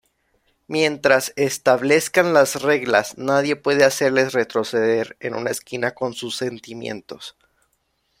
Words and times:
Mientras 0.65 1.31
establezcan 1.35 2.33
las 2.33 2.63
reglas, 2.63 3.19
nadie 3.19 3.55
puede 3.55 3.83
hacerles 3.83 4.33
retroceder 4.33 5.15
en 5.19 5.35
una 5.35 5.51
esquina 5.51 5.91
con 5.91 6.15
sus 6.15 6.37
sentimientos. 6.37 7.35